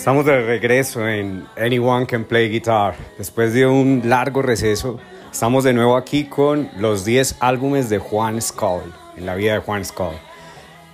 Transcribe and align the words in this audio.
Estamos 0.00 0.24
de 0.24 0.40
regreso 0.40 1.06
en 1.06 1.44
Anyone 1.56 2.04
Can 2.06 2.24
Play 2.24 2.48
Guitar. 2.48 2.96
Después 3.16 3.52
de 3.52 3.66
un 3.66 4.02
largo 4.06 4.42
receso, 4.42 4.98
estamos 5.32 5.64
de 5.64 5.72
nuevo 5.72 5.96
aquí 5.96 6.24
con 6.24 6.68
los 6.76 7.04
10 7.04 7.36
álbumes 7.40 7.88
de 7.88 7.98
Juan 7.98 8.40
Skull, 8.42 8.92
en 9.16 9.26
la 9.26 9.34
vida 9.34 9.54
de 9.54 9.58
Juan 9.60 9.84
Skull. 9.84 10.16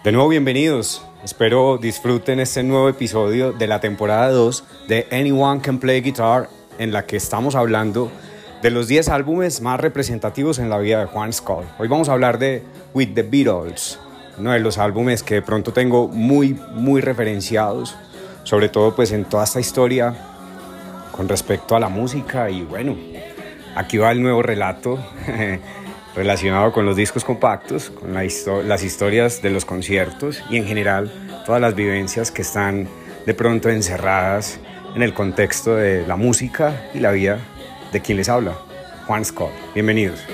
De 0.05 0.12
nuevo, 0.12 0.29
bienvenidos. 0.29 1.05
Espero 1.24 1.79
disfruten 1.79 2.38
este 2.38 2.62
nuevo 2.62 2.88
episodio 2.88 3.52
de 3.52 3.66
la 3.66 3.80
temporada 3.80 4.30
2 4.30 4.65
de 4.88 5.07
Anyone 5.10 5.60
Can 5.60 5.79
Play 5.79 6.02
Guitar, 6.02 6.48
en 6.79 6.93
la 6.93 7.07
que 7.07 7.16
estamos 7.16 7.55
hablando 7.55 8.10
de 8.62 8.70
los 8.70 8.88
10 8.88 9.09
álbumes 9.09 9.60
más 9.60 9.80
representativos 9.80 10.59
en 10.59 10.68
la 10.68 10.79
vida 10.79 11.01
de 11.01 11.07
Juan 11.07 11.32
Skull. 11.32 11.65
Hoy 11.79 11.88
vamos 11.88 12.09
a 12.09 12.12
hablar 12.12 12.38
de 12.38 12.62
With 12.95 13.15
the 13.15 13.23
Beatles, 13.23 13.98
uno 14.38 14.52
de 14.52 14.60
los 14.60 14.77
álbumes 14.79 15.23
que 15.23 15.37
de 15.37 15.43
pronto 15.43 15.73
tengo 15.73 16.09
muy, 16.09 16.59
muy 16.73 17.01
referenciados, 17.01 17.96
sobre 18.45 18.68
todo 18.68 18.95
pues 18.95 19.12
en 19.12 19.24
toda 19.24 19.45
esta 19.45 19.60
historia 19.60 20.15
con 21.10 21.29
respecto 21.29 21.74
a 21.74 21.80
la 21.80 21.88
música 21.88 22.51
y 22.51 22.62
bueno, 22.62 22.95
aquí 23.77 23.98
va 23.98 24.11
el 24.11 24.21
nuevo 24.23 24.43
relato 24.43 24.98
relacionado 26.16 26.73
con 26.73 26.87
los 26.87 26.97
discos 26.97 27.25
compactos, 27.25 27.91
con 27.91 28.15
las 28.15 28.83
historias 28.83 29.43
de 29.43 29.51
los 29.51 29.65
conciertos 29.65 30.43
y 30.51 30.57
en 30.57 30.66
general 30.66 31.13
todas 31.45 31.60
las 31.60 31.77
vivencias 31.77 32.33
que 32.33 32.43
están 32.43 32.88
de 33.27 33.35
pronto 33.35 33.68
encerradas 33.68 34.59
en 34.96 35.02
el 35.02 35.13
contexto 35.13 35.77
de 35.77 36.07
la 36.07 36.16
música 36.16 36.88
y 36.95 37.01
la 37.01 37.13
vida 37.13 37.38
de 37.93 38.01
quien 38.01 38.16
les 38.16 38.29
habla, 38.29 38.55
Juan 39.07 39.24
Scott. 39.24 39.52
Bienvenidos. 39.74 40.24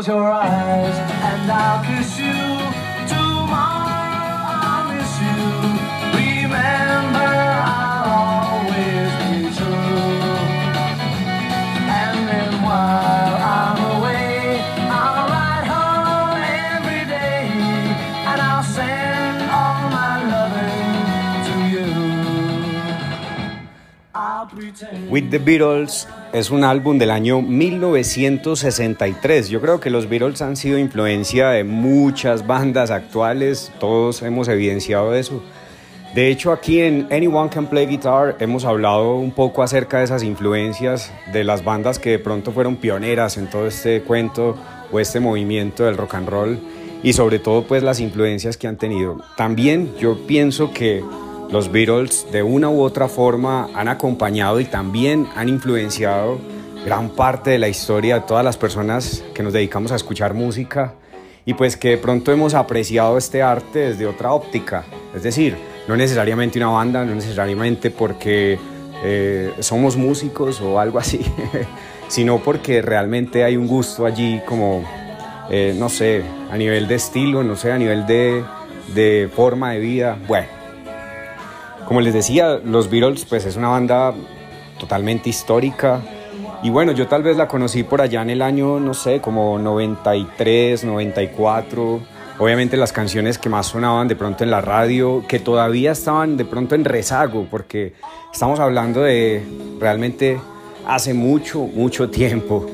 Close 0.00 0.08
your 0.08 0.32
eyes 0.32 0.96
and 1.28 1.52
I'll 1.52 1.84
kiss 1.84 2.18
you. 2.18 2.32
Tomorrow 3.06 4.48
I'll 4.64 4.88
miss 4.94 5.12
you. 5.20 5.40
Remember, 6.16 7.30
I'll 7.76 8.08
always 8.48 9.12
be 9.28 9.40
true. 9.58 10.24
And 12.00 12.16
then 12.30 12.50
while 12.62 13.34
I'm 13.58 13.78
away, 13.92 14.64
I'll 14.88 15.28
home 15.74 16.44
every 16.72 17.04
day. 17.04 17.44
And 18.30 18.40
I'll 18.40 18.64
send 18.64 19.50
all 19.50 19.82
my 19.98 20.14
loving 20.32 21.44
to 21.48 21.56
you. 21.74 21.88
I'll 24.14 24.46
pretend. 24.46 25.10
With 25.10 25.30
the 25.30 25.38
Beatles 25.38 26.06
es 26.32 26.50
un 26.50 26.64
álbum 26.64 26.98
del 26.98 27.10
año 27.10 27.42
1963. 27.42 29.48
Yo 29.48 29.60
creo 29.60 29.80
que 29.80 29.90
los 29.90 30.08
Beatles 30.08 30.42
han 30.42 30.56
sido 30.56 30.78
influencia 30.78 31.50
de 31.50 31.64
muchas 31.64 32.46
bandas 32.46 32.90
actuales, 32.90 33.72
todos 33.80 34.22
hemos 34.22 34.48
evidenciado 34.48 35.14
eso. 35.14 35.42
De 36.14 36.28
hecho, 36.28 36.52
aquí 36.52 36.80
en 36.80 37.08
Anyone 37.10 37.50
Can 37.50 37.66
Play 37.66 37.86
Guitar 37.86 38.36
hemos 38.40 38.64
hablado 38.64 39.16
un 39.16 39.32
poco 39.32 39.62
acerca 39.62 39.98
de 39.98 40.04
esas 40.04 40.22
influencias 40.22 41.12
de 41.32 41.44
las 41.44 41.64
bandas 41.64 41.98
que 41.98 42.10
de 42.10 42.18
pronto 42.18 42.52
fueron 42.52 42.76
pioneras 42.76 43.36
en 43.36 43.48
todo 43.48 43.66
este 43.66 44.02
cuento 44.02 44.56
o 44.90 44.98
este 44.98 45.20
movimiento 45.20 45.84
del 45.84 45.96
rock 45.96 46.14
and 46.14 46.28
roll 46.28 46.58
y 47.02 47.12
sobre 47.12 47.38
todo 47.38 47.62
pues 47.62 47.82
las 47.82 48.00
influencias 48.00 48.56
que 48.56 48.66
han 48.66 48.76
tenido. 48.76 49.22
También 49.36 49.94
yo 49.98 50.26
pienso 50.26 50.72
que 50.72 51.02
los 51.52 51.72
Beatles 51.72 52.26
de 52.30 52.42
una 52.42 52.68
u 52.68 52.80
otra 52.80 53.08
forma 53.08 53.68
han 53.74 53.88
acompañado 53.88 54.60
y 54.60 54.64
también 54.64 55.26
han 55.34 55.48
influenciado 55.48 56.38
gran 56.84 57.10
parte 57.10 57.50
de 57.50 57.58
la 57.58 57.68
historia 57.68 58.16
de 58.16 58.20
todas 58.22 58.44
las 58.44 58.56
personas 58.56 59.24
que 59.34 59.42
nos 59.42 59.52
dedicamos 59.52 59.92
a 59.92 59.96
escuchar 59.96 60.32
música 60.32 60.94
y 61.44 61.54
pues 61.54 61.76
que 61.76 61.90
de 61.90 61.98
pronto 61.98 62.30
hemos 62.30 62.54
apreciado 62.54 63.18
este 63.18 63.42
arte 63.42 63.80
desde 63.80 64.06
otra 64.06 64.32
óptica. 64.32 64.84
Es 65.14 65.22
decir, 65.24 65.56
no 65.88 65.96
necesariamente 65.96 66.58
una 66.58 66.68
banda, 66.68 67.04
no 67.04 67.14
necesariamente 67.14 67.90
porque 67.90 68.58
eh, 69.02 69.52
somos 69.58 69.96
músicos 69.96 70.60
o 70.60 70.78
algo 70.78 70.98
así, 70.98 71.20
sino 72.08 72.38
porque 72.38 72.80
realmente 72.80 73.42
hay 73.42 73.56
un 73.56 73.66
gusto 73.66 74.06
allí 74.06 74.40
como, 74.46 74.84
eh, 75.50 75.74
no 75.76 75.88
sé, 75.88 76.22
a 76.50 76.56
nivel 76.56 76.86
de 76.86 76.94
estilo, 76.94 77.42
no 77.42 77.56
sé, 77.56 77.72
a 77.72 77.78
nivel 77.78 78.06
de, 78.06 78.44
de 78.94 79.28
forma 79.34 79.72
de 79.72 79.80
vida. 79.80 80.18
Bueno, 80.28 80.59
como 81.90 82.02
les 82.02 82.14
decía, 82.14 82.60
los 82.64 82.88
Beatles 82.88 83.24
pues 83.24 83.44
es 83.46 83.56
una 83.56 83.66
banda 83.66 84.14
totalmente 84.78 85.28
histórica 85.28 86.00
y 86.62 86.70
bueno, 86.70 86.92
yo 86.92 87.08
tal 87.08 87.24
vez 87.24 87.36
la 87.36 87.48
conocí 87.48 87.82
por 87.82 88.00
allá 88.00 88.22
en 88.22 88.30
el 88.30 88.42
año, 88.42 88.78
no 88.78 88.94
sé, 88.94 89.20
como 89.20 89.58
93, 89.58 90.84
94. 90.84 92.00
Obviamente 92.38 92.76
las 92.76 92.92
canciones 92.92 93.38
que 93.38 93.48
más 93.48 93.66
sonaban 93.66 94.06
de 94.06 94.14
pronto 94.14 94.44
en 94.44 94.52
la 94.52 94.60
radio, 94.60 95.24
que 95.26 95.40
todavía 95.40 95.90
estaban 95.90 96.36
de 96.36 96.44
pronto 96.44 96.76
en 96.76 96.84
rezago, 96.84 97.48
porque 97.50 97.94
estamos 98.32 98.60
hablando 98.60 99.00
de 99.00 99.42
realmente 99.80 100.40
hace 100.86 101.12
mucho, 101.12 101.58
mucho 101.58 102.08
tiempo. 102.08 102.70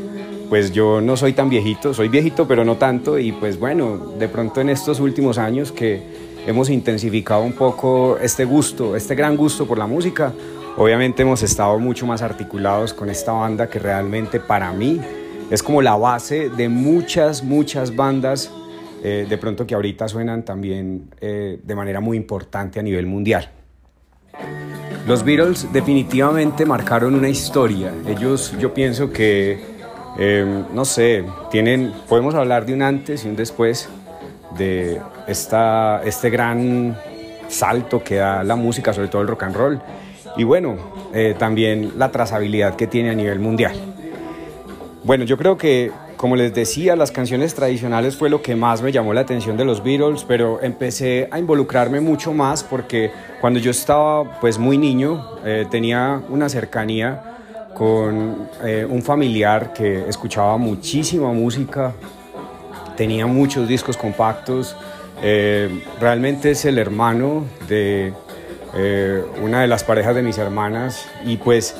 Pues 0.50 0.72
yo 0.72 1.00
no 1.00 1.16
soy 1.16 1.32
tan 1.32 1.48
viejito, 1.48 1.94
soy 1.94 2.08
viejito 2.08 2.46
pero 2.46 2.66
no 2.66 2.76
tanto 2.76 3.18
y 3.18 3.32
pues 3.32 3.58
bueno, 3.58 3.96
de 4.18 4.28
pronto 4.28 4.60
en 4.60 4.68
estos 4.68 5.00
últimos 5.00 5.38
años 5.38 5.72
que 5.72 6.02
hemos 6.46 6.70
intensificado 6.70 7.42
un 7.42 7.52
poco 7.52 8.18
este 8.18 8.44
gusto, 8.44 8.96
este 8.96 9.14
gran 9.14 9.36
gusto 9.36 9.66
por 9.66 9.78
la 9.78 9.86
música. 9.86 10.32
Obviamente 10.76 11.22
hemos 11.22 11.42
estado 11.42 11.78
mucho 11.78 12.06
más 12.06 12.22
articulados 12.22 12.94
con 12.94 13.10
esta 13.10 13.32
banda 13.32 13.68
que 13.68 13.78
realmente 13.78 14.40
para 14.40 14.72
mí 14.72 15.00
es 15.50 15.62
como 15.62 15.82
la 15.82 15.96
base 15.96 16.48
de 16.50 16.68
muchas, 16.68 17.42
muchas 17.42 17.94
bandas 17.94 18.50
eh, 19.02 19.26
de 19.28 19.38
pronto 19.38 19.66
que 19.66 19.74
ahorita 19.74 20.08
suenan 20.08 20.44
también 20.44 21.10
eh, 21.20 21.60
de 21.62 21.74
manera 21.74 22.00
muy 22.00 22.16
importante 22.16 22.80
a 22.80 22.82
nivel 22.82 23.06
mundial. 23.06 23.50
Los 25.06 25.22
Beatles 25.22 25.72
definitivamente 25.72 26.66
marcaron 26.66 27.14
una 27.14 27.28
historia. 27.28 27.92
Ellos, 28.08 28.54
yo 28.58 28.74
pienso 28.74 29.12
que, 29.12 29.60
eh, 30.18 30.64
no 30.74 30.84
sé, 30.84 31.24
tienen, 31.50 31.92
podemos 32.08 32.34
hablar 32.34 32.66
de 32.66 32.74
un 32.74 32.82
antes 32.82 33.24
y 33.24 33.28
un 33.28 33.36
después 33.36 33.88
de 34.58 35.00
esta, 35.26 36.02
este 36.04 36.30
gran 36.30 36.96
salto 37.48 38.02
que 38.02 38.16
da 38.16 38.44
la 38.44 38.56
música, 38.56 38.92
sobre 38.92 39.08
todo 39.08 39.22
el 39.22 39.28
rock 39.28 39.44
and 39.44 39.56
roll, 39.56 39.80
y 40.36 40.44
bueno, 40.44 40.76
eh, 41.14 41.34
también 41.38 41.92
la 41.96 42.10
trazabilidad 42.10 42.76
que 42.76 42.86
tiene 42.86 43.10
a 43.10 43.14
nivel 43.14 43.38
mundial. 43.38 43.74
Bueno, 45.04 45.24
yo 45.24 45.38
creo 45.38 45.56
que, 45.56 45.92
como 46.16 46.36
les 46.36 46.52
decía, 46.52 46.96
las 46.96 47.10
canciones 47.10 47.54
tradicionales 47.54 48.16
fue 48.16 48.28
lo 48.28 48.42
que 48.42 48.56
más 48.56 48.82
me 48.82 48.90
llamó 48.92 49.14
la 49.14 49.20
atención 49.20 49.56
de 49.56 49.64
los 49.64 49.82
Beatles, 49.82 50.24
pero 50.24 50.60
empecé 50.62 51.28
a 51.30 51.38
involucrarme 51.38 52.00
mucho 52.00 52.32
más 52.32 52.64
porque 52.64 53.10
cuando 53.40 53.60
yo 53.60 53.70
estaba 53.70 54.40
pues 54.40 54.58
muy 54.58 54.76
niño 54.76 55.24
eh, 55.44 55.66
tenía 55.70 56.20
una 56.28 56.48
cercanía 56.48 57.22
con 57.74 58.48
eh, 58.64 58.86
un 58.88 59.02
familiar 59.02 59.72
que 59.72 60.08
escuchaba 60.08 60.56
muchísima 60.56 61.32
música, 61.32 61.92
tenía 62.96 63.26
muchos 63.26 63.68
discos 63.68 63.96
compactos, 63.96 64.74
eh, 65.28 65.82
realmente 66.00 66.52
es 66.52 66.64
el 66.66 66.78
hermano 66.78 67.46
de 67.68 68.12
eh, 68.76 69.24
una 69.42 69.60
de 69.60 69.66
las 69.66 69.82
parejas 69.82 70.14
de 70.14 70.22
mis 70.22 70.38
hermanas 70.38 71.04
y 71.24 71.36
pues 71.36 71.74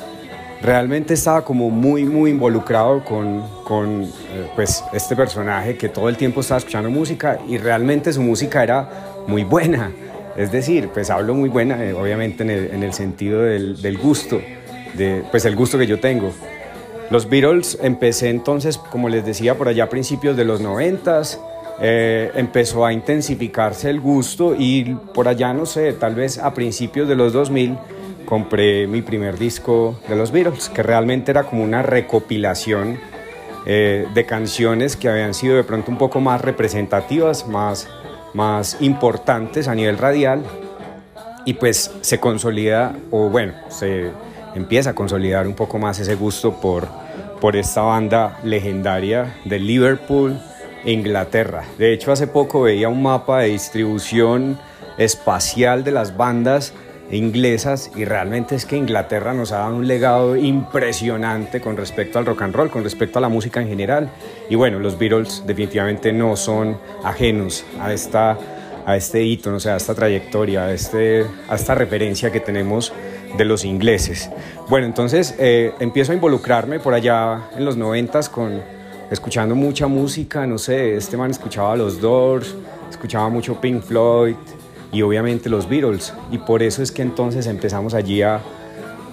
realmente 0.61 1.13
estaba 1.13 1.45
como 1.45 1.69
muy 1.69 2.03
muy 2.03 2.31
involucrado 2.31 3.05
con, 3.05 3.47
con 3.63 4.03
eh, 4.03 4.51
pues 4.53 4.83
este 4.91 5.15
personaje 5.15 5.77
que 5.77 5.87
todo 5.87 6.09
el 6.09 6.17
tiempo 6.17 6.41
estaba 6.41 6.57
escuchando 6.57 6.89
música 6.89 7.39
y 7.47 7.57
realmente 7.57 8.11
su 8.11 8.21
música 8.21 8.63
era 8.63 8.89
muy 9.27 9.45
buena. 9.45 9.93
Es 10.35 10.51
decir 10.51 10.89
pues 10.89 11.09
hablo 11.09 11.33
muy 11.33 11.47
buena 11.47 11.77
obviamente 11.97 12.43
en 12.43 12.49
el, 12.49 12.71
en 12.71 12.83
el 12.83 12.91
sentido 12.91 13.43
del, 13.43 13.81
del 13.81 13.97
gusto 13.97 14.41
de 14.95 15.23
pues 15.31 15.45
el 15.45 15.55
gusto 15.55 15.77
que 15.77 15.87
yo 15.87 16.01
tengo. 16.01 16.33
Los 17.09 17.29
Beatles 17.29 17.77
empecé 17.81 18.27
entonces, 18.27 18.77
como 18.77 19.07
les 19.07 19.25
decía, 19.25 19.57
por 19.57 19.69
allá 19.69 19.85
a 19.85 19.89
principios 19.89 20.35
de 20.35 20.43
los 20.43 20.59
noventas, 20.59 21.39
eh, 21.79 22.31
empezó 22.35 22.85
a 22.85 22.93
intensificarse 22.93 23.89
el 23.89 24.01
gusto 24.01 24.55
y 24.57 24.95
por 25.13 25.27
allá, 25.27 25.53
no 25.53 25.65
sé, 25.65 25.93
tal 25.93 26.15
vez 26.15 26.39
a 26.39 26.53
principios 26.53 27.07
de 27.07 27.15
los 27.15 27.33
2000, 27.33 27.77
compré 28.25 28.87
mi 28.87 29.01
primer 29.01 29.37
disco 29.37 29.99
de 30.09 30.15
los 30.15 30.31
Beatles, 30.31 30.69
que 30.69 30.83
realmente 30.83 31.31
era 31.31 31.43
como 31.43 31.63
una 31.63 31.83
recopilación 31.83 32.99
eh, 33.65 34.07
de 34.13 34.25
canciones 34.25 34.95
que 34.95 35.07
habían 35.07 35.33
sido 35.33 35.55
de 35.55 35.63
pronto 35.63 35.91
un 35.91 35.97
poco 35.97 36.19
más 36.19 36.41
representativas, 36.41 37.47
más, 37.47 37.87
más 38.33 38.77
importantes 38.81 39.67
a 39.67 39.75
nivel 39.75 39.97
radial, 39.97 40.43
y 41.45 41.53
pues 41.53 41.91
se 42.01 42.19
consolida, 42.19 42.95
o 43.11 43.29
bueno, 43.29 43.53
se 43.69 44.11
empieza 44.55 44.89
a 44.89 44.93
consolidar 44.93 45.47
un 45.47 45.53
poco 45.53 45.77
más 45.77 45.99
ese 45.99 46.15
gusto 46.15 46.59
por, 46.59 46.87
por 47.39 47.55
esta 47.55 47.81
banda 47.81 48.39
legendaria 48.43 49.35
de 49.45 49.59
Liverpool, 49.59 50.39
Inglaterra. 50.87 51.65
De 51.77 51.93
hecho, 51.93 52.11
hace 52.11 52.27
poco 52.27 52.61
veía 52.61 52.89
un 52.89 53.03
mapa 53.03 53.41
de 53.41 53.49
distribución 53.49 54.57
espacial 54.97 55.83
de 55.83 55.91
las 55.91 56.17
bandas 56.17 56.73
inglesas 57.11 57.91
y 57.95 58.05
realmente 58.05 58.55
es 58.55 58.65
que 58.65 58.75
Inglaterra 58.75 59.33
nos 59.33 59.51
ha 59.51 59.59
dado 59.59 59.75
un 59.75 59.87
legado 59.87 60.35
impresionante 60.35 61.61
con 61.61 61.77
respecto 61.77 62.19
al 62.19 62.25
rock 62.25 62.41
and 62.41 62.55
roll, 62.55 62.69
con 62.69 62.83
respecto 62.83 63.19
a 63.19 63.21
la 63.21 63.29
música 63.29 63.61
en 63.61 63.67
general. 63.67 64.09
Y 64.49 64.55
bueno, 64.55 64.79
los 64.79 64.97
Beatles 64.97 65.43
definitivamente 65.45 66.11
no 66.11 66.35
son 66.35 66.77
ajenos 67.03 67.65
a 67.79 67.93
esta 67.93 68.37
a 68.85 68.95
este 68.95 69.21
hito, 69.21 69.51
no 69.51 69.59
sé, 69.59 69.69
a 69.69 69.75
esta 69.75 69.93
trayectoria, 69.93 70.63
a, 70.63 70.71
este, 70.71 71.25
a 71.49 71.55
esta 71.55 71.75
referencia 71.75 72.31
que 72.31 72.39
tenemos 72.39 72.93
de 73.37 73.43
los 73.43 73.65
ingleses. 73.65 74.31
Bueno, 74.69 74.85
entonces 74.85 75.35
eh, 75.39 75.73
empiezo 75.81 76.13
a 76.13 76.15
involucrarme 76.15 76.79
por 76.79 76.93
allá 76.93 77.49
en 77.57 77.65
los 77.65 77.75
noventas 77.75 78.29
con 78.29 78.61
escuchando 79.09 79.55
mucha 79.55 79.87
música, 79.87 80.45
no 80.45 80.57
sé, 80.57 80.95
este 80.95 81.17
man 81.17 81.31
escuchaba 81.31 81.75
los 81.75 82.01
Doors, 82.01 82.55
escuchaba 82.89 83.29
mucho 83.29 83.59
Pink 83.59 83.81
Floyd 83.81 84.35
y 84.91 85.01
obviamente 85.01 85.49
los 85.49 85.67
Beatles 85.67 86.13
y 86.31 86.37
por 86.37 86.63
eso 86.63 86.81
es 86.81 86.91
que 86.91 87.01
entonces 87.01 87.47
empezamos 87.47 87.93
allí 87.93 88.21
a, 88.21 88.41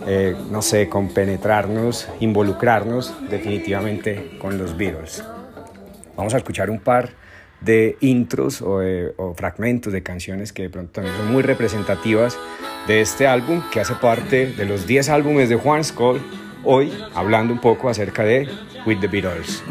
eh, 0.06 0.36
no 0.50 0.62
sé, 0.62 0.88
compenetrarnos, 0.88 2.08
involucrarnos 2.20 3.14
definitivamente 3.30 4.36
con 4.40 4.58
los 4.58 4.76
Beatles. 4.76 5.24
Vamos 6.16 6.34
a 6.34 6.38
escuchar 6.38 6.70
un 6.70 6.80
par 6.80 7.10
de 7.60 7.96
intros 8.00 8.60
o, 8.62 8.80
o, 9.16 9.34
fragmentos 9.34 9.92
de 9.92 10.02
canciones 10.02 10.52
que 10.52 10.64
de 10.64 10.70
pronto 10.70 10.92
también 10.92 11.16
son 11.16 11.32
muy 11.32 11.42
representativas 11.42 12.36
de 12.86 13.00
este 13.00 13.26
álbum 13.26 13.62
que 13.72 13.80
hace 13.80 13.94
parte 13.94 14.46
de 14.46 14.66
los 14.66 14.86
10 14.86 15.08
álbumes 15.08 15.48
de 15.48 15.56
Juan 15.56 15.82
Skoll, 15.82 16.20
hoy 16.64 16.92
hablando 17.14 17.52
un 17.52 17.60
poco 17.60 17.88
acerca 17.88 18.24
de 18.24 18.48
With 18.86 19.00
the 19.00 19.08
Beatles. 19.08 19.62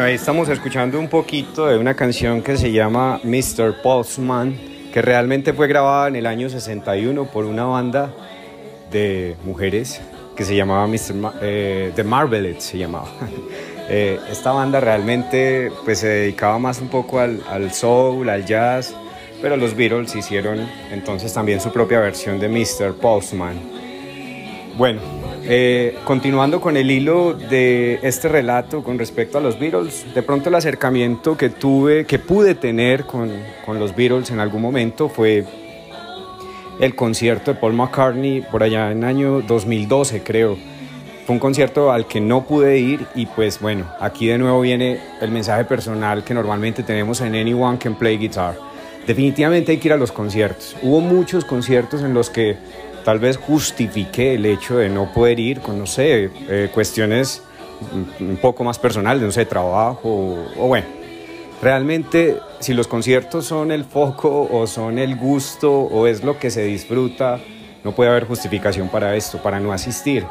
Bueno, 0.00 0.08
ahí 0.08 0.14
estamos 0.14 0.48
escuchando 0.48 0.98
un 0.98 1.08
poquito 1.08 1.66
de 1.66 1.76
una 1.76 1.92
canción 1.92 2.40
que 2.40 2.56
se 2.56 2.72
llama 2.72 3.20
Mr. 3.22 3.82
Postman, 3.82 4.58
que 4.90 5.02
realmente 5.02 5.52
fue 5.52 5.68
grabada 5.68 6.08
en 6.08 6.16
el 6.16 6.24
año 6.24 6.48
61 6.48 7.26
por 7.26 7.44
una 7.44 7.64
banda 7.64 8.10
de 8.90 9.36
mujeres 9.44 10.00
que 10.34 10.46
se 10.46 10.56
llamaba 10.56 10.86
Mr. 10.86 11.34
eh, 11.42 11.92
The 11.94 12.02
Marvelettes, 12.02 12.64
se 12.64 12.78
llamaba. 12.78 13.08
eh, 13.90 14.18
esta 14.30 14.52
banda 14.52 14.80
realmente 14.80 15.70
pues, 15.84 15.98
se 15.98 16.08
dedicaba 16.08 16.58
más 16.58 16.80
un 16.80 16.88
poco 16.88 17.18
al, 17.18 17.42
al 17.50 17.70
soul, 17.70 18.30
al 18.30 18.46
jazz, 18.46 18.94
pero 19.42 19.58
los 19.58 19.76
Beatles 19.76 20.16
hicieron 20.16 20.66
entonces 20.90 21.30
también 21.34 21.60
su 21.60 21.70
propia 21.70 22.00
versión 22.00 22.40
de 22.40 22.48
Mr. 22.48 22.94
Postman. 22.94 23.60
Bueno, 24.78 25.02
eh, 25.44 25.96
continuando 26.04 26.60
con 26.60 26.76
el 26.76 26.90
hilo 26.90 27.34
de 27.34 27.98
este 28.02 28.28
relato 28.28 28.82
con 28.82 28.98
respecto 28.98 29.38
a 29.38 29.40
los 29.40 29.58
Beatles, 29.58 30.06
de 30.14 30.22
pronto 30.22 30.48
el 30.48 30.54
acercamiento 30.54 31.36
que 31.36 31.48
tuve, 31.48 32.04
que 32.04 32.18
pude 32.18 32.54
tener 32.54 33.04
con, 33.04 33.30
con, 33.64 33.78
los 33.78 33.94
Beatles 33.94 34.30
en 34.30 34.40
algún 34.40 34.62
momento 34.62 35.08
fue 35.08 35.44
el 36.78 36.94
concierto 36.94 37.52
de 37.52 37.60
Paul 37.60 37.74
McCartney 37.74 38.42
por 38.42 38.62
allá 38.62 38.90
en 38.90 39.04
año 39.04 39.40
2012 39.40 40.22
creo. 40.22 40.56
Fue 41.26 41.34
un 41.34 41.40
concierto 41.40 41.92
al 41.92 42.06
que 42.06 42.20
no 42.20 42.44
pude 42.44 42.78
ir 42.78 43.06
y 43.14 43.26
pues 43.26 43.60
bueno, 43.60 43.86
aquí 44.00 44.26
de 44.26 44.38
nuevo 44.38 44.60
viene 44.60 44.98
el 45.20 45.30
mensaje 45.30 45.64
personal 45.64 46.24
que 46.24 46.34
normalmente 46.34 46.82
tenemos 46.82 47.20
en 47.20 47.34
Anyone 47.34 47.78
Can 47.78 47.94
Play 47.94 48.18
Guitar. 48.18 48.56
Definitivamente 49.06 49.72
hay 49.72 49.78
que 49.78 49.88
ir 49.88 49.92
a 49.92 49.96
los 49.96 50.12
conciertos. 50.12 50.76
Hubo 50.82 51.00
muchos 51.00 51.44
conciertos 51.44 52.02
en 52.02 52.14
los 52.14 52.30
que 52.30 52.56
tal 53.04 53.18
vez 53.18 53.36
justifique 53.36 54.34
el 54.34 54.46
hecho 54.46 54.78
de 54.78 54.88
no 54.88 55.12
poder 55.12 55.38
ir 55.38 55.60
con, 55.60 55.78
no 55.78 55.86
sé, 55.86 56.30
eh, 56.48 56.70
cuestiones 56.72 57.42
un 58.20 58.36
poco 58.36 58.62
más 58.64 58.78
personales, 58.78 59.22
no 59.22 59.32
sé, 59.32 59.46
trabajo 59.46 60.38
o, 60.56 60.66
bueno. 60.66 60.86
Realmente, 61.62 62.38
si 62.60 62.72
los 62.72 62.88
conciertos 62.88 63.44
son 63.44 63.70
el 63.70 63.84
foco 63.84 64.48
o 64.50 64.66
son 64.66 64.98
el 64.98 65.14
gusto 65.14 65.70
o 65.70 66.06
es 66.06 66.24
lo 66.24 66.38
que 66.38 66.50
se 66.50 66.64
disfruta, 66.64 67.38
no 67.84 67.92
puede 67.92 68.10
haber 68.10 68.24
justificación 68.24 68.88
para 68.88 69.14
esto, 69.14 69.42
para 69.42 69.60
no 69.60 69.70
asistir. 69.70 70.24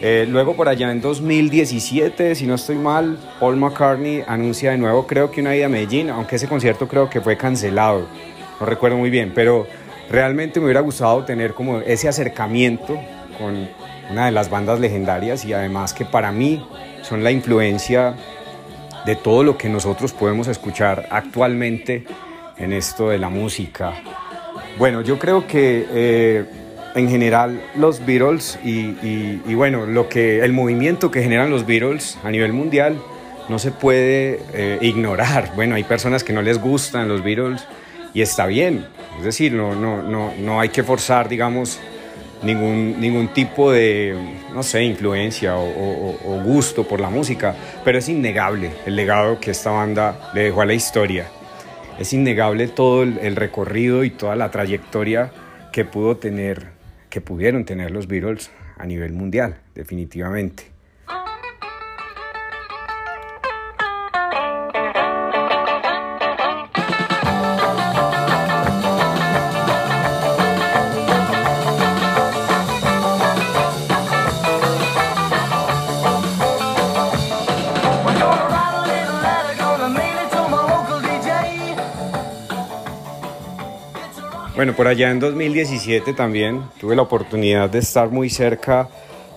Eh, 0.00 0.26
luego 0.26 0.56
por 0.56 0.70
allá 0.70 0.90
en 0.90 1.02
2017, 1.02 2.34
si 2.34 2.46
no 2.46 2.54
estoy 2.54 2.76
mal, 2.76 3.18
Paul 3.38 3.56
McCartney 3.56 4.24
anuncia 4.26 4.70
de 4.70 4.78
nuevo 4.78 5.06
creo 5.06 5.30
que 5.30 5.42
una 5.42 5.54
ida 5.54 5.66
a 5.66 5.68
Medellín, 5.68 6.08
aunque 6.08 6.36
ese 6.36 6.48
concierto 6.48 6.88
creo 6.88 7.10
que 7.10 7.20
fue 7.20 7.36
cancelado, 7.36 8.06
no 8.58 8.64
recuerdo 8.64 8.96
muy 8.96 9.10
bien, 9.10 9.32
pero 9.34 9.66
realmente 10.10 10.58
me 10.58 10.66
hubiera 10.66 10.80
gustado 10.80 11.24
tener 11.24 11.54
como 11.54 11.78
ese 11.78 12.08
acercamiento 12.08 12.98
con 13.38 13.68
una 14.10 14.26
de 14.26 14.32
las 14.32 14.50
bandas 14.50 14.80
legendarias 14.80 15.44
y 15.44 15.52
además 15.52 15.94
que 15.94 16.04
para 16.04 16.32
mí 16.32 16.66
son 17.02 17.22
la 17.22 17.30
influencia 17.30 18.14
de 19.06 19.16
todo 19.16 19.44
lo 19.44 19.56
que 19.56 19.68
nosotros 19.68 20.12
podemos 20.12 20.48
escuchar 20.48 21.06
actualmente 21.10 22.04
en 22.58 22.72
esto 22.72 23.08
de 23.08 23.18
la 23.18 23.28
música. 23.28 23.94
Bueno, 24.78 25.00
yo 25.00 25.18
creo 25.18 25.46
que 25.46 25.86
eh, 25.90 26.44
en 26.94 27.08
general 27.08 27.62
los 27.76 28.04
Beatles 28.04 28.58
y, 28.64 29.54
bueno, 29.54 29.86
lo 29.86 30.08
que, 30.08 30.44
el 30.44 30.52
movimiento 30.52 31.10
que 31.10 31.22
generan 31.22 31.50
los 31.50 31.64
Beatles 31.66 32.18
a 32.24 32.30
nivel 32.30 32.52
mundial 32.52 33.00
no 33.48 33.58
se 33.58 33.70
puede 33.70 34.40
eh, 34.52 34.78
ignorar. 34.82 35.52
Bueno, 35.54 35.76
hay 35.76 35.84
personas 35.84 36.24
que 36.24 36.32
no 36.32 36.42
les 36.42 36.60
gustan 36.60 37.08
los 37.08 37.22
Beatles 37.22 37.64
y 38.12 38.22
está 38.22 38.46
bien. 38.46 38.86
Es 39.18 39.24
decir, 39.24 39.52
no, 39.52 39.74
no, 39.74 40.02
no, 40.02 40.32
no 40.38 40.60
hay 40.60 40.70
que 40.70 40.82
forzar, 40.82 41.28
digamos, 41.28 41.78
ningún, 42.42 43.00
ningún 43.00 43.28
tipo 43.28 43.70
de, 43.70 44.16
no 44.54 44.62
sé, 44.62 44.82
influencia 44.82 45.56
o, 45.56 46.40
gusto 46.44 46.86
por 46.86 47.00
la 47.00 47.10
música, 47.10 47.54
pero 47.84 47.98
es 47.98 48.08
innegable 48.08 48.70
el 48.86 48.96
legado 48.96 49.38
que 49.38 49.50
esta 49.50 49.70
banda 49.70 50.30
le 50.34 50.44
dejó 50.44 50.62
a 50.62 50.66
la 50.66 50.74
historia. 50.74 51.26
Es 51.98 52.12
innegable 52.12 52.68
todo 52.68 53.02
el, 53.02 53.18
el 53.18 53.36
recorrido 53.36 54.04
y 54.04 54.10
toda 54.10 54.36
la 54.36 54.50
trayectoria 54.50 55.30
que 55.72 55.84
pudo 55.84 56.16
tener, 56.16 56.68
que 57.10 57.20
pudieron 57.20 57.64
tener 57.64 57.90
los 57.90 58.06
Beatles 58.06 58.50
a 58.78 58.86
nivel 58.86 59.12
mundial, 59.12 59.56
definitivamente. 59.74 60.69
Bueno, 84.56 84.74
por 84.74 84.88
allá 84.88 85.10
en 85.10 85.20
2017 85.20 86.12
también 86.12 86.62
tuve 86.80 86.96
la 86.96 87.02
oportunidad 87.02 87.70
de 87.70 87.78
estar 87.78 88.10
muy 88.10 88.28
cerca 88.28 88.88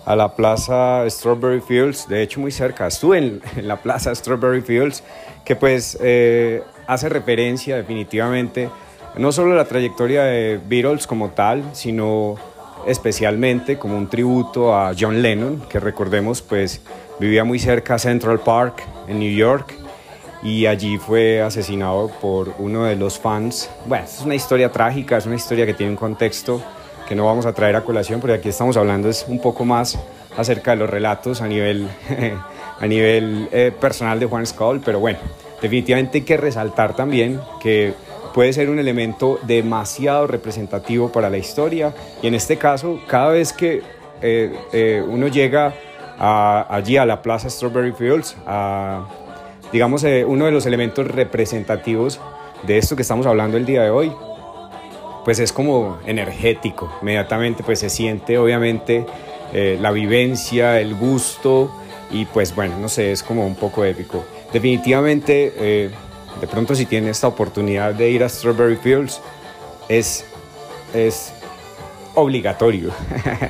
a 0.05 0.15
la 0.15 0.35
plaza 0.35 1.05
Strawberry 1.09 1.61
Fields, 1.61 2.09
de 2.09 2.21
hecho 2.23 2.39
muy 2.39 2.51
cerca, 2.51 2.87
estuve 2.87 3.19
en, 3.19 3.41
en 3.55 3.67
la 3.67 3.77
plaza 3.77 4.13
Strawberry 4.13 4.61
Fields, 4.61 5.03
que 5.45 5.55
pues 5.55 5.97
eh, 6.01 6.61
hace 6.87 7.09
referencia 7.09 7.77
definitivamente 7.77 8.69
no 9.15 9.31
solo 9.31 9.53
a 9.53 9.55
la 9.55 9.65
trayectoria 9.65 10.23
de 10.23 10.59
Beatles 10.67 11.05
como 11.05 11.29
tal, 11.29 11.63
sino 11.73 12.35
especialmente 12.87 13.77
como 13.77 13.95
un 13.95 14.09
tributo 14.09 14.75
a 14.75 14.93
John 14.99 15.21
Lennon, 15.21 15.61
que 15.69 15.79
recordemos 15.79 16.41
pues 16.41 16.81
vivía 17.19 17.43
muy 17.43 17.59
cerca 17.59 17.95
a 17.95 17.99
Central 17.99 18.39
Park 18.39 18.83
en 19.07 19.19
New 19.19 19.33
York 19.33 19.82
y 20.43 20.65
allí 20.65 20.97
fue 20.97 21.41
asesinado 21.41 22.09
por 22.21 22.53
uno 22.59 22.83
de 22.83 22.95
los 22.95 23.17
fans. 23.17 23.69
Bueno, 23.85 24.05
es 24.05 24.21
una 24.21 24.35
historia 24.35 24.71
trágica, 24.71 25.17
es 25.17 25.25
una 25.25 25.35
historia 25.35 25.65
que 25.65 25.73
tiene 25.73 25.91
un 25.91 25.97
contexto 25.97 26.61
que 27.07 27.15
no 27.15 27.25
vamos 27.25 27.45
a 27.45 27.53
traer 27.53 27.75
a 27.75 27.81
colación, 27.81 28.19
porque 28.19 28.35
aquí 28.35 28.49
estamos 28.49 28.77
hablando 28.77 29.09
es 29.09 29.25
un 29.27 29.39
poco 29.39 29.65
más 29.65 29.97
acerca 30.37 30.71
de 30.71 30.77
los 30.77 30.89
relatos 30.89 31.41
a 31.41 31.47
nivel, 31.47 31.87
a 32.79 32.87
nivel 32.87 33.47
eh, 33.51 33.71
personal 33.77 34.19
de 34.19 34.25
Juan 34.25 34.45
Skull, 34.45 34.81
pero 34.83 34.99
bueno, 34.99 35.19
definitivamente 35.61 36.19
hay 36.19 36.23
que 36.23 36.37
resaltar 36.37 36.95
también 36.95 37.39
que 37.61 37.93
puede 38.33 38.51
ser 38.51 38.69
un 38.69 38.79
elemento 38.79 39.39
demasiado 39.43 40.27
representativo 40.27 41.11
para 41.11 41.29
la 41.29 41.37
historia 41.37 41.93
y 42.21 42.27
en 42.27 42.35
este 42.35 42.57
caso, 42.57 42.99
cada 43.07 43.29
vez 43.29 43.53
que 43.53 43.81
eh, 44.21 44.53
eh, 44.71 45.03
uno 45.05 45.27
llega 45.27 45.73
allí 46.17 46.95
a 46.97 47.05
la 47.05 47.21
Plaza 47.21 47.49
Strawberry 47.49 47.91
Fields, 47.91 48.37
a, 48.45 49.05
digamos, 49.73 50.05
uno 50.27 50.45
de 50.45 50.51
los 50.51 50.65
elementos 50.65 51.07
representativos 51.07 52.21
de 52.61 52.77
esto 52.77 52.95
que 52.95 53.01
estamos 53.01 53.25
hablando 53.25 53.57
el 53.57 53.65
día 53.65 53.83
de 53.83 53.89
hoy, 53.89 54.13
pues 55.25 55.39
es 55.39 55.51
como 55.51 55.97
energético, 56.05 56.91
inmediatamente 57.01 57.63
pues 57.63 57.79
se 57.79 57.89
siente 57.89 58.37
obviamente 58.37 59.05
eh, 59.51 59.77
la 59.81 59.91
vivencia, 59.91 60.79
el 60.79 60.95
gusto 60.95 61.71
y 62.11 62.25
pues 62.25 62.53
bueno, 62.55 62.77
no 62.79 62.89
sé, 62.89 63.11
es 63.11 63.23
como 63.23 63.45
un 63.45 63.55
poco 63.55 63.83
épico. 63.83 64.23
Definitivamente, 64.51 65.53
eh, 65.57 65.89
de 66.39 66.47
pronto 66.47 66.75
si 66.75 66.85
tiene 66.85 67.09
esta 67.09 67.27
oportunidad 67.27 67.93
de 67.93 68.09
ir 68.09 68.23
a 68.23 68.29
Strawberry 68.29 68.75
Fields, 68.75 69.21
es, 69.89 70.25
es 70.93 71.33
obligatorio 72.13 72.91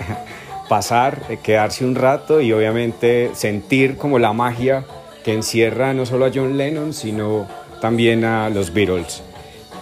pasar, 0.69 1.21
eh, 1.29 1.37
quedarse 1.43 1.83
un 1.83 1.95
rato 1.95 2.39
y 2.39 2.53
obviamente 2.53 3.31
sentir 3.33 3.97
como 3.97 4.19
la 4.19 4.31
magia 4.31 4.85
que 5.23 5.33
encierra 5.33 5.93
no 5.93 6.05
solo 6.05 6.25
a 6.25 6.31
John 6.33 6.57
Lennon, 6.57 6.93
sino 6.93 7.47
también 7.81 8.23
a 8.25 8.49
los 8.49 8.73
Beatles. 8.73 9.23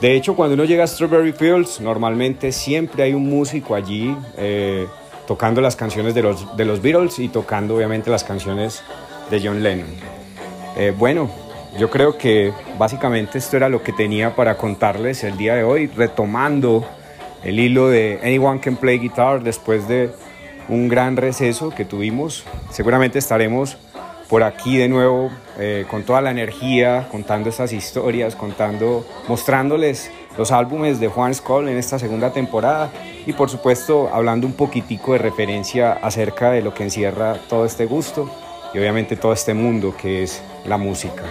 De 0.01 0.15
hecho, 0.15 0.36
cuando 0.36 0.55
uno 0.55 0.65
llega 0.65 0.83
a 0.83 0.88
Strawberry 0.88 1.31
Fields, 1.31 1.79
normalmente 1.79 2.51
siempre 2.51 3.03
hay 3.03 3.13
un 3.13 3.29
músico 3.29 3.75
allí 3.75 4.15
eh, 4.38 4.88
tocando 5.27 5.62
las 5.62 5.75
canciones 5.75 6.15
de 6.15 6.24
los, 6.24 6.57
de 6.57 6.65
los 6.65 6.81
Beatles 6.81 7.19
y 7.19 7.27
tocando 7.27 7.75
obviamente 7.75 8.10
las 8.10 8.24
canciones 8.24 8.81
de 9.29 9.41
John 9.43 9.62
Lennon. 9.62 9.88
Eh, 10.75 10.93
bueno, 10.98 11.29
yo 11.77 11.89
creo 11.89 12.17
que 12.17 12.51
básicamente 12.79 13.38
esto 13.38 13.57
era 13.57 13.69
lo 13.69 13.83
que 13.83 13.93
tenía 13.93 14.36
para 14.36 14.57
contarles 14.57 15.24
el 15.24 15.38
día 15.38 15.55
de 15.55 15.63
hoy, 15.63 15.88
retomando 15.88 16.86
el 17.43 17.60
hilo 17.60 17.88
de 17.88 18.19
Anyone 18.24 18.60
Can 18.60 18.75
Play 18.77 19.00
Guitar 19.00 19.43
después 19.43 19.88
de 19.88 20.12
un 20.67 20.88
gran 20.88 21.15
receso 21.17 21.69
que 21.69 21.86
tuvimos. 21.86 22.43
Seguramente 22.71 23.19
estaremos 23.19 23.77
por 24.31 24.43
aquí 24.43 24.77
de 24.77 24.88
nuevo 24.88 25.29
eh, 25.59 25.85
con 25.91 26.03
toda 26.03 26.21
la 26.21 26.31
energía, 26.31 27.09
contando 27.11 27.50
estas 27.50 27.73
historias, 27.73 28.33
contando, 28.38 29.05
mostrándoles 29.27 30.09
los 30.38 30.53
álbumes 30.53 31.01
de 31.01 31.09
Juan 31.09 31.35
Skoll 31.35 31.67
en 31.67 31.77
esta 31.77 32.00
segunda 32.00 32.31
temporada 32.31 32.89
y 33.25 33.33
por 33.33 33.50
supuesto 33.50 34.09
hablando 34.13 34.47
un 34.47 34.53
poquitico 34.53 35.11
de 35.11 35.17
referencia 35.17 35.91
acerca 35.91 36.50
de 36.51 36.61
lo 36.61 36.73
que 36.73 36.83
encierra 36.83 37.35
todo 37.50 37.65
este 37.65 37.85
gusto 37.85 38.31
y 38.73 38.79
obviamente 38.79 39.17
todo 39.17 39.33
este 39.33 39.53
mundo 39.53 39.93
que 40.01 40.23
es 40.23 40.41
la 40.65 40.77
música. 40.77 41.23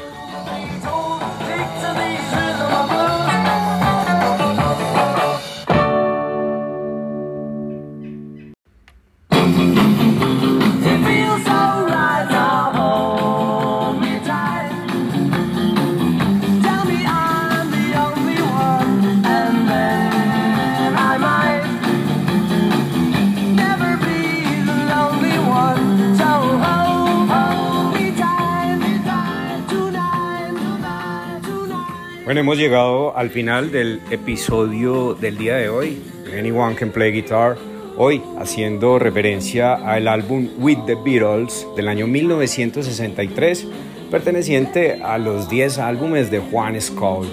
Hemos 32.41 32.57
llegado 32.57 33.15
al 33.19 33.29
final 33.29 33.71
del 33.71 34.01
episodio 34.11 35.13
del 35.13 35.37
día 35.37 35.57
de 35.57 35.69
hoy, 35.69 36.03
Anyone 36.39 36.75
Can 36.75 36.91
Play 36.91 37.13
Guitar, 37.13 37.59
hoy 37.99 38.23
haciendo 38.39 38.99
referencia 38.99 39.75
al 39.75 40.09
álbum 40.09 40.49
With 40.59 40.79
the 40.87 40.95
Beatles 40.95 41.67
del 41.77 41.87
año 41.87 42.07
1963, 42.07 43.67
perteneciente 44.11 45.03
a 45.03 45.19
los 45.19 45.51
10 45.51 45.81
álbumes 45.81 46.31
de 46.31 46.39
Juan 46.39 46.81
Skull. 46.81 47.29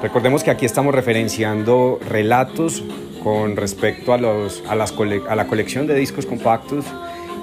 Recordemos 0.00 0.42
que 0.42 0.50
aquí 0.50 0.64
estamos 0.64 0.94
referenciando 0.94 2.00
relatos 2.08 2.82
con 3.22 3.56
respecto 3.56 4.14
a, 4.14 4.18
los, 4.18 4.64
a, 4.66 4.74
las 4.74 4.94
a 5.28 5.36
la 5.36 5.46
colección 5.48 5.86
de 5.86 5.94
discos 5.96 6.24
compactos 6.24 6.86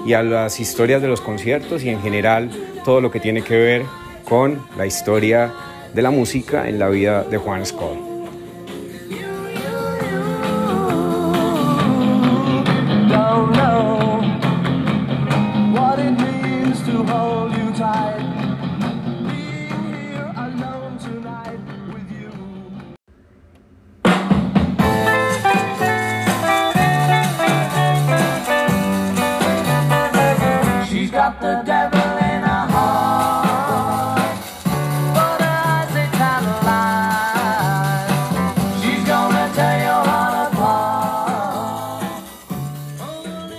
y 0.04 0.14
a 0.14 0.24
las 0.24 0.58
historias 0.58 1.00
de 1.00 1.06
los 1.06 1.20
conciertos 1.20 1.84
y 1.84 1.90
en 1.90 2.02
general 2.02 2.50
todo 2.84 3.00
lo 3.00 3.12
que 3.12 3.20
tiene 3.20 3.42
que 3.42 3.56
ver 3.56 3.82
con 4.24 4.58
la 4.76 4.84
historia 4.84 5.52
de 5.94 6.02
la 6.02 6.10
música 6.10 6.68
en 6.68 6.78
la 6.78 6.88
vida 6.88 7.22
de 7.22 7.38
Juan 7.38 7.64
Scott. 7.64 8.13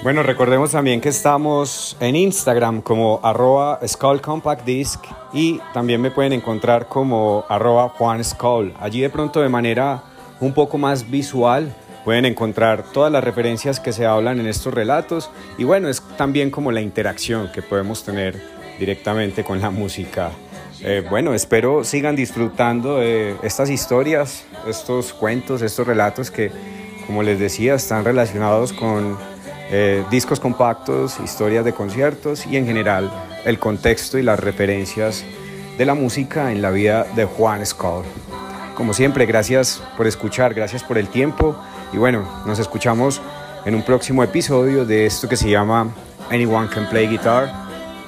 Bueno, 0.06 0.22
recordemos 0.22 0.70
también 0.70 1.02
que 1.02 1.10
estamos 1.10 1.98
en 2.00 2.16
Instagram 2.16 2.84
como 2.84 3.20
arroba 3.24 3.80
Skull 3.88 4.22
Compact 4.22 4.64
Disc 4.64 5.04
y 5.34 5.60
también 5.74 6.00
me 6.00 6.12
pueden 6.12 6.32
encontrar 6.32 6.88
como 6.88 7.44
arroba 7.50 7.90
Juan 7.90 8.24
Skull. 8.24 8.72
Allí 8.80 9.02
de 9.02 9.10
pronto 9.10 9.42
de 9.42 9.50
manera 9.50 10.04
un 10.40 10.54
poco 10.54 10.78
más 10.78 11.10
visual 11.10 11.74
pueden 12.04 12.26
encontrar 12.26 12.84
todas 12.94 13.12
las 13.12 13.24
referencias 13.24 13.80
que 13.80 13.92
se 13.92 14.06
hablan 14.06 14.40
en 14.40 14.46
estos 14.46 14.76
relatos 14.76 15.32
y 15.58 15.64
bueno, 15.64 15.90
es 15.90 16.04
también 16.18 16.52
como 16.52 16.72
la 16.72 16.82
interacción 16.82 17.52
que 17.52 17.64
podemos 17.64 18.04
tener 18.04 18.40
directamente 18.78 19.44
con 19.44 19.60
la 19.60 19.72
música. 19.72 20.30
Eh, 20.84 21.04
bueno, 21.10 21.34
espero 21.34 21.84
sigan 21.84 22.16
disfrutando 22.16 22.98
de 22.98 23.38
estas 23.42 23.72
historias, 23.72 24.46
estos 24.68 25.14
cuentos, 25.14 25.64
estos 25.64 25.88
relatos 25.88 26.30
que, 26.30 26.52
como 27.08 27.24
les 27.24 27.40
decía, 27.40 27.74
están 27.74 28.06
relacionados 28.06 28.72
con 28.72 29.18
eh, 29.72 30.04
discos 30.12 30.40
compactos, 30.40 31.20
historias 31.24 31.66
de 31.66 31.74
conciertos 31.74 32.46
y 32.46 32.58
en 32.58 32.66
general 32.66 33.12
el 33.46 33.60
contexto 33.60 34.18
y 34.18 34.24
las 34.24 34.40
referencias 34.40 35.26
de 35.78 35.86
la 35.86 35.96
música 35.96 36.52
en 36.52 36.62
la 36.62 36.72
vida 36.72 37.06
de 37.16 37.26
Juan 37.26 37.66
Scott. 37.66 38.06
Como 38.76 38.94
siempre, 38.94 39.26
gracias 39.26 39.82
por 39.98 40.08
escuchar, 40.08 40.54
gracias 40.54 40.84
por 40.84 40.98
el 40.98 41.08
tiempo 41.08 41.56
y 41.94 41.98
bueno, 41.98 42.28
nos 42.46 42.60
escuchamos 42.60 43.22
en 43.66 43.74
un 43.74 43.84
próximo 43.84 44.24
episodio 44.24 44.86
de 44.86 45.06
esto 45.06 45.28
que 45.28 45.36
se 45.36 45.50
llama 45.50 45.88
Anyone 46.30 46.70
Can 46.70 46.88
Play 46.90 47.08
Guitar. 47.08 47.52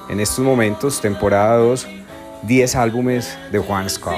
En 0.10 0.20
estos 0.20 0.46
momentos, 0.46 1.02
temporada 1.02 1.58
2, 1.58 1.88
10 2.44 2.76
álbumes 2.76 3.38
de 3.52 3.60
Juan 3.60 3.90
Scott. 3.90 4.16